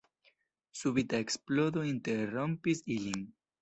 [0.79, 3.27] Subita eksplodo interrompis ilin.